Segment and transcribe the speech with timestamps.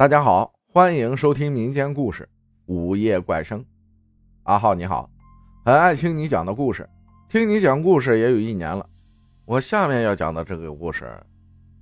[0.00, 2.24] 大家好，欢迎收听民间故事
[2.72, 3.60] 《午夜怪声》。
[4.44, 5.10] 阿浩你好，
[5.62, 6.88] 很爱听你讲的故事，
[7.28, 8.88] 听你讲故事也有一年了。
[9.44, 11.22] 我下面要讲的这个故事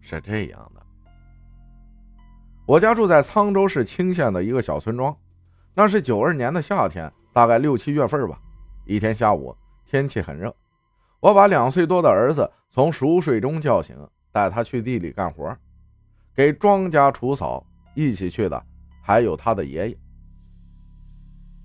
[0.00, 0.80] 是这样的：
[2.66, 5.12] 我家住在沧州市青县的一个小村庄，
[5.74, 8.38] 那是九二年的夏天，大概六七月份吧。
[8.86, 9.52] 一天下午，
[9.84, 10.54] 天气很热，
[11.18, 13.96] 我把两岁多的儿子从熟睡中叫醒，
[14.30, 15.52] 带他去地里干活，
[16.32, 17.66] 给庄稼除草。
[17.94, 18.62] 一起去的
[19.02, 19.96] 还有他的爷爷，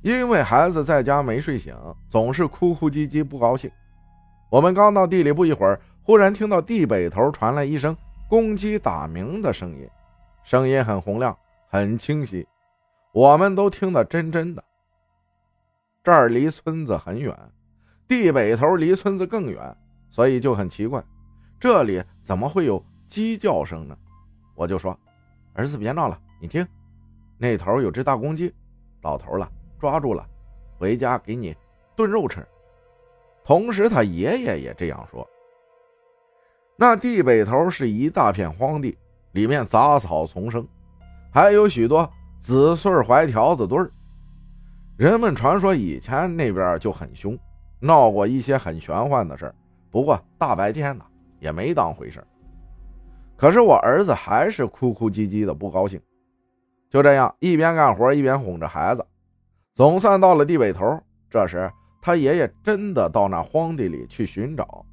[0.02, 1.76] 因为孩子在家没睡醒，
[2.10, 3.70] 总是哭哭唧唧，不高兴。
[4.50, 7.96] 我们刚到地里不一会儿，忽然听到地北头传来一声
[8.28, 9.88] 公鸡打鸣的声音，
[10.44, 12.48] 声音很洪亮，很清晰，
[13.12, 14.64] 我们都听得真真的。
[16.04, 17.36] 这儿离村子很远，
[18.08, 19.76] 地北头离村子更远，
[20.10, 21.04] 所以就很奇怪，
[21.60, 23.98] 这里怎么会有鸡叫声呢？
[24.56, 24.98] 我就说。
[25.54, 26.18] 儿子，别闹了！
[26.40, 26.66] 你听，
[27.38, 28.54] 那头有只大公鸡，
[29.02, 30.26] 到头了，抓住了，
[30.78, 31.56] 回家给你
[31.96, 32.46] 炖肉吃。
[33.44, 35.28] 同时，他爷爷也这样说。
[36.78, 38.98] 那地北头是一大片荒地，
[39.34, 40.66] 里面杂草丛生，
[41.30, 43.92] 还有许多紫穗槐条子堆儿。
[44.96, 47.38] 人们传说以前那边就很凶，
[47.80, 49.54] 闹过一些很玄幻的事
[49.92, 51.06] 不过大白天的
[51.40, 52.24] 也没当回事
[53.36, 56.00] 可是我儿子还是哭哭唧唧的不高兴，
[56.90, 59.06] 就这样一边干活一边哄着孩子，
[59.76, 61.02] 总算到了地北头。
[61.30, 64.86] 这时他爷爷真的到那荒地里去寻找，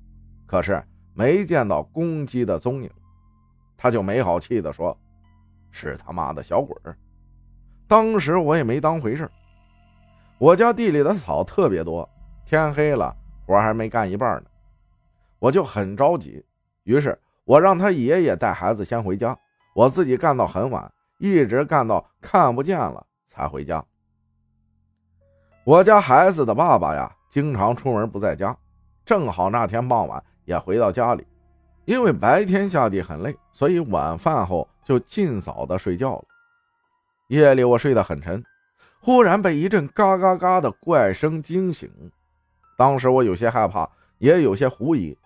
[0.47, 0.83] 可是
[1.15, 2.91] 没见到公鸡的踪影，
[3.77, 4.97] 他就没好气的说
[5.71, 6.97] ：“是他妈的小鬼儿！”
[7.89, 9.31] 当时我也没当回事
[10.39, 12.09] 我家地里的草特别多，
[12.45, 14.49] 天黑了活还没干一半呢，
[15.39, 16.45] 我就很着急，
[16.85, 17.19] 于是。
[17.47, 19.39] 我让他爷爷带孩子先回家，
[19.73, 23.85] 我自己干到很晚，一直干到看不见了才回家。
[25.65, 28.57] 我家孩子的爸爸呀，经常出门不在家，
[29.05, 31.27] 正好那天傍晚也回到家里，
[31.85, 36.25] 因为白天下地很累，所以晚饭后就尽早的睡觉了。
[37.29, 38.43] 夜里我睡得很沉，
[39.01, 41.91] 忽然被一阵嘎嘎嘎的怪声惊醒，
[42.77, 43.89] 当时我有些害怕，
[44.19, 45.17] 也有些狐疑，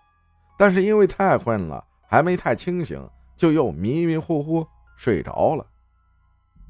[0.57, 1.85] 但是因为太困了。
[2.07, 5.65] 还没太清醒，就又迷迷糊糊睡着了。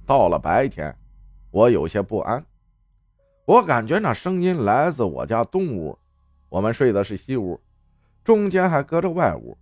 [0.05, 0.95] 到了白天，
[1.51, 2.43] 我有些不安，
[3.45, 5.97] 我感觉那声音来自我家东屋，
[6.49, 7.59] 我们睡的是西屋，
[8.23, 9.57] 中间还隔着外屋。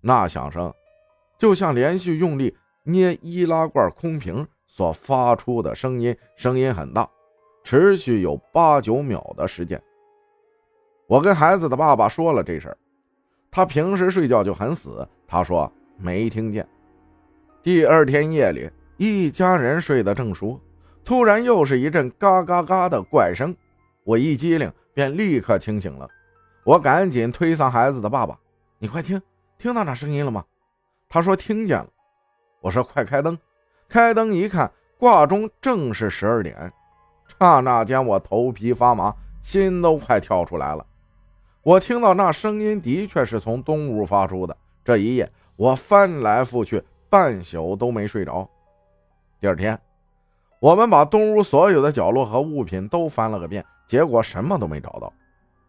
[0.00, 0.72] 那响声，
[1.38, 7.08] 就像连续用力捏易拉罐空瓶所发出的声音，声音很大，
[7.62, 9.80] 持续有八九秒的时间。
[11.06, 12.78] 我跟孩子的爸爸说了这事儿。
[13.50, 16.66] 他平时睡觉就很死，他说没听见。
[17.62, 20.60] 第二天夜里，一家人睡得正熟，
[21.04, 23.54] 突然又是一阵嘎嘎嘎的怪声，
[24.04, 26.08] 我一激灵便立刻清醒了。
[26.64, 28.38] 我赶紧推搡孩子的爸爸
[28.78, 29.20] ：“你快听，
[29.58, 30.44] 听到那声音了吗？”
[31.08, 31.88] 他说听见了。
[32.60, 33.36] 我说快开灯，
[33.88, 36.72] 开灯一看，挂钟正是十二点，
[37.38, 40.86] 刹那间我头皮发麻，心都快跳出来了。
[41.62, 44.56] 我听到那声音的确是从东屋发出的。
[44.84, 48.48] 这一夜我翻来覆去，半宿都没睡着。
[49.44, 49.78] 第二天，
[50.58, 55.12] 我们把东屋所有的角落和物品都翻了个遍，结果什么都没找到。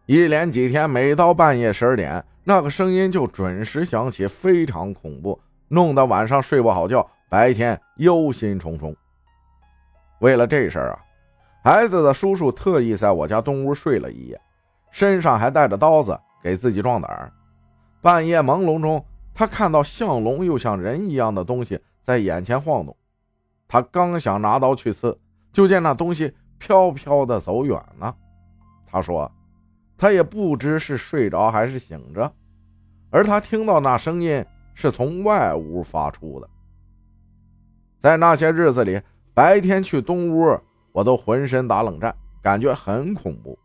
[0.06, 5.38] 一连几天，每到半夜十二点，那个声音就准时响起，非常恐怖，
[5.68, 8.96] 弄得晚上睡不好觉，白天忧心忡忡。
[10.20, 10.98] 为了这事儿啊，
[11.62, 14.40] 孩子的叔叔特意在我家东屋睡了一夜。
[14.90, 17.30] 身上还带着刀子，给自己壮胆。
[18.00, 19.04] 半夜朦胧中，
[19.34, 22.96] 他看到像龙又像人一样的东西在眼前晃动。
[23.68, 25.18] 他刚想拿刀去刺，
[25.52, 28.14] 就见那东西飘飘的走远了。
[28.86, 29.30] 他说
[29.98, 32.32] ：“他也不知是睡着还是醒着，
[33.10, 34.44] 而他听到那声音
[34.74, 36.48] 是从外屋发出的。”
[37.98, 39.00] 在那些日子里，
[39.34, 40.58] 白天去东屋，
[40.92, 43.58] 我都浑身打冷战，感觉很恐怖。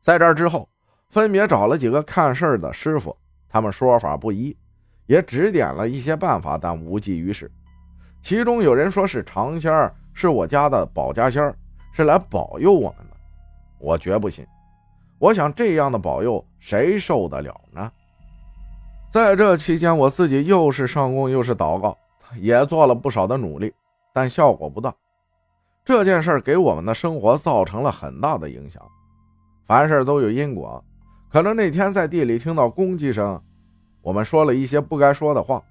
[0.00, 0.68] 在这之后，
[1.08, 3.16] 分别找了几个看事儿的师傅，
[3.48, 4.56] 他们说法不一，
[5.06, 7.50] 也指点了一些办法，但无济于事。
[8.22, 11.54] 其中有人说是长仙儿是我家的保家仙儿，
[11.92, 13.16] 是来保佑我们的。
[13.78, 14.46] 我绝不信。
[15.18, 17.90] 我想这样的保佑谁受得了呢？
[19.10, 21.98] 在这期间，我自己又是上供又是祷告，
[22.36, 23.74] 也做了不少的努力，
[24.12, 24.94] 但效果不大。
[25.84, 28.80] 这件事给我们的生活造成了很大的影响。
[29.66, 30.82] 凡事都有因果，
[31.28, 33.40] 可能那天在地里听到公鸡声，
[34.00, 35.62] 我们说了一些不该说的话，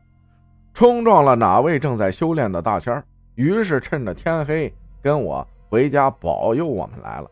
[0.73, 3.03] 冲撞了哪位正在修炼的大仙儿，
[3.35, 7.29] 于是趁着天黑跟我回家保佑我们来了。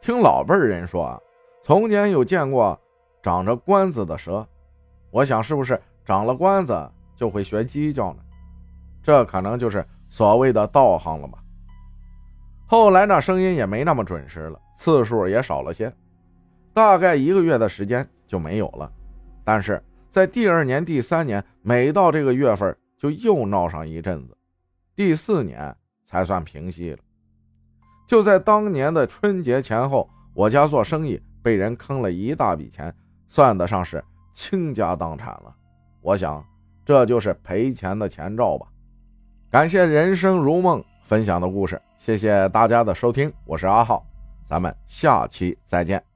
[0.00, 1.20] 听老辈人说啊，
[1.62, 2.78] 从前有见过
[3.22, 4.46] 长着冠子的蛇，
[5.10, 8.20] 我想是不是长了冠子就会学鸡叫呢？
[9.02, 11.38] 这可能就是所谓的道行了吧。
[12.66, 15.92] 后来那声音也没那么准时了，次数也少了些，
[16.72, 18.90] 大概一个月的时间就没有了。
[19.44, 19.82] 但是
[20.12, 24.36] 在第二年、第三年，每到这个月份就又闹上一阵子，
[24.94, 25.74] 第四年
[26.04, 26.98] 才算平息了。
[28.06, 32.94] 就在当年的春节前后，我家做生意被人坑了一大笔钱，
[33.26, 34.04] 算得上是
[34.34, 35.56] 倾家荡产了。
[36.02, 36.44] 我想
[36.84, 38.66] 这就是赔钱的前兆吧。
[39.50, 44.04] 感谢人生如梦分享的故事，谢谢大家的收听，我是阿浩，
[44.44, 46.11] 咱们下期再见。